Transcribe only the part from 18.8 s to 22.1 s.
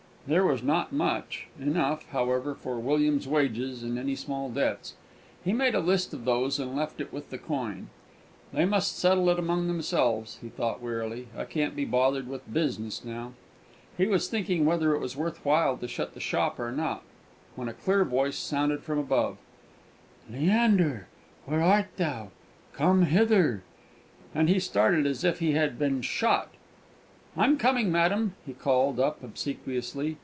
from above "Leander, where art